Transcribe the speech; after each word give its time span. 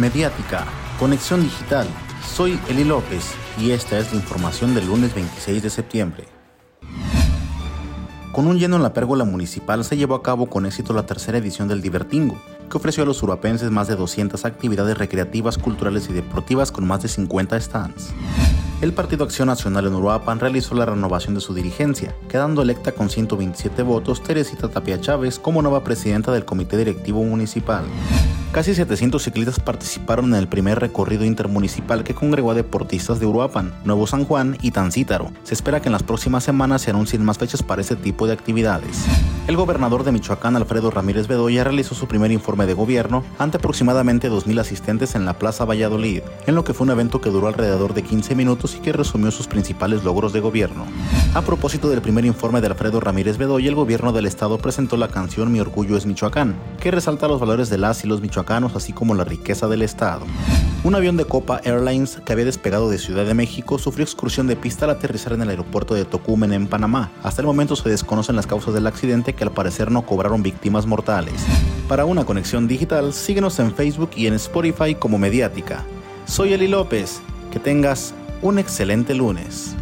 Mediática, 0.00 0.64
Conexión 0.98 1.42
Digital. 1.42 1.86
Soy 2.26 2.58
Eli 2.70 2.84
López 2.84 3.22
y 3.58 3.72
esta 3.72 3.98
es 3.98 4.10
la 4.10 4.18
información 4.18 4.74
del 4.74 4.86
lunes 4.86 5.14
26 5.14 5.62
de 5.62 5.68
septiembre. 5.68 6.24
Con 8.32 8.46
un 8.46 8.58
lleno 8.58 8.76
en 8.76 8.82
la 8.82 8.94
pérgola 8.94 9.24
municipal 9.24 9.84
se 9.84 9.98
llevó 9.98 10.14
a 10.14 10.22
cabo 10.22 10.46
con 10.46 10.64
éxito 10.64 10.94
la 10.94 11.04
tercera 11.04 11.36
edición 11.36 11.68
del 11.68 11.82
Divertingo, 11.82 12.40
que 12.70 12.78
ofreció 12.78 13.02
a 13.02 13.06
los 13.06 13.22
uruapenses 13.22 13.70
más 13.70 13.88
de 13.88 13.96
200 13.96 14.42
actividades 14.46 14.96
recreativas, 14.96 15.58
culturales 15.58 16.08
y 16.08 16.14
deportivas 16.14 16.72
con 16.72 16.86
más 16.86 17.02
de 17.02 17.08
50 17.08 17.60
stands 17.60 18.14
el 18.80 18.94
Partido 18.94 19.24
Acción 19.24 19.48
Nacional 19.48 19.86
en 19.86 19.94
Uruapan 19.94 20.40
realizó 20.40 20.74
la 20.74 20.86
renovación 20.86 21.34
de 21.34 21.42
su 21.42 21.52
dirigencia, 21.52 22.14
quedando 22.30 22.62
electa 22.62 22.92
con 22.92 23.10
127 23.10 23.82
votos 23.82 24.22
Teresita 24.22 24.68
Tapia 24.68 24.98
Chávez 24.98 25.38
como 25.38 25.60
nueva 25.60 25.84
presidenta 25.84 26.32
del 26.32 26.46
Comité 26.46 26.78
Directivo 26.78 27.22
Municipal. 27.22 27.84
Casi 28.52 28.74
700 28.74 29.22
ciclistas 29.22 29.60
participaron 29.60 30.34
en 30.34 30.34
el 30.34 30.48
primer 30.48 30.80
recorrido 30.80 31.24
intermunicipal 31.24 32.02
que 32.02 32.14
congregó 32.14 32.50
a 32.50 32.54
deportistas 32.54 33.20
de 33.20 33.26
Uruapan, 33.26 33.72
Nuevo 33.84 34.08
San 34.08 34.24
Juan 34.24 34.58
y 34.60 34.72
Tancítaro. 34.72 35.30
Se 35.44 35.54
espera 35.54 35.80
que 35.80 35.88
en 35.88 35.92
las 35.92 36.02
próximas 36.02 36.42
semanas 36.42 36.82
se 36.82 36.90
anuncien 36.90 37.24
más 37.24 37.38
fechas 37.38 37.62
para 37.62 37.80
este 37.80 37.94
tipo 37.94 38.26
de 38.26 38.32
actividades. 38.32 39.04
El 39.46 39.56
gobernador 39.56 40.02
de 40.02 40.10
Michoacán, 40.10 40.56
Alfredo 40.56 40.90
Ramírez 40.90 41.28
Bedoya, 41.28 41.62
realizó 41.62 41.94
su 41.94 42.08
primer 42.08 42.32
informe 42.32 42.66
de 42.66 42.74
gobierno 42.74 43.22
ante 43.38 43.58
aproximadamente 43.58 44.28
2.000 44.28 44.60
asistentes 44.60 45.14
en 45.14 45.24
la 45.24 45.38
Plaza 45.38 45.64
Valladolid, 45.64 46.22
en 46.48 46.54
lo 46.56 46.64
que 46.64 46.74
fue 46.74 46.86
un 46.86 46.90
evento 46.90 47.20
que 47.20 47.30
duró 47.30 47.46
alrededor 47.46 47.94
de 47.94 48.02
15 48.02 48.34
minutos 48.34 48.74
y 48.74 48.80
que 48.80 48.92
resumió 48.92 49.30
sus 49.30 49.46
principales 49.46 50.02
logros 50.02 50.32
de 50.32 50.40
gobierno. 50.40 50.86
A 51.34 51.42
propósito 51.42 51.88
del 51.88 52.02
primer 52.02 52.24
informe 52.24 52.60
de 52.60 52.66
Alfredo 52.66 52.98
Ramírez 52.98 53.38
Bedoya, 53.38 53.68
el 53.68 53.76
gobierno 53.76 54.12
del 54.12 54.26
estado 54.26 54.58
presentó 54.58 54.96
la 54.96 55.08
canción 55.08 55.52
Mi 55.52 55.60
Orgullo 55.60 55.96
es 55.96 56.04
Michoacán, 56.04 56.56
que 56.80 56.90
resalta 56.90 57.28
los 57.28 57.38
valores 57.38 57.70
de 57.70 57.78
las 57.78 58.04
y 58.04 58.08
los 58.08 58.20
michoacanos 58.20 58.39
así 58.74 58.92
como 58.92 59.14
la 59.14 59.24
riqueza 59.24 59.68
del 59.68 59.82
Estado. 59.82 60.24
Un 60.82 60.94
avión 60.94 61.16
de 61.16 61.24
Copa 61.24 61.60
Airlines 61.62 62.20
que 62.24 62.32
había 62.32 62.46
despegado 62.46 62.88
de 62.88 62.98
Ciudad 62.98 63.26
de 63.26 63.34
México 63.34 63.78
sufrió 63.78 64.02
excursión 64.02 64.46
de 64.46 64.56
pista 64.56 64.86
al 64.86 64.92
aterrizar 64.92 65.34
en 65.34 65.42
el 65.42 65.50
aeropuerto 65.50 65.94
de 65.94 66.04
Tocumen 66.04 66.52
en 66.52 66.66
Panamá. 66.66 67.10
Hasta 67.22 67.42
el 67.42 67.46
momento 67.46 67.76
se 67.76 67.88
desconocen 67.88 68.36
las 68.36 68.46
causas 68.46 68.72
del 68.72 68.86
accidente 68.86 69.34
que 69.34 69.44
al 69.44 69.52
parecer 69.52 69.90
no 69.90 70.06
cobraron 70.06 70.42
víctimas 70.42 70.86
mortales. 70.86 71.34
Para 71.86 72.06
una 72.06 72.24
conexión 72.24 72.66
digital, 72.66 73.12
síguenos 73.12 73.58
en 73.58 73.74
Facebook 73.74 74.10
y 74.16 74.26
en 74.26 74.34
Spotify 74.34 74.94
como 74.94 75.18
Mediática. 75.18 75.84
Soy 76.24 76.54
Eli 76.54 76.68
López. 76.68 77.20
Que 77.52 77.58
tengas 77.58 78.14
un 78.42 78.58
excelente 78.58 79.12
lunes. 79.12 79.74